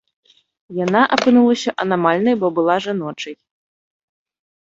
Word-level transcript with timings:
Яна 0.77 1.01
апынулася 1.17 1.73
анамальнай, 1.83 2.35
бо 2.43 2.47
была 2.59 2.75
жаночай. 2.87 3.35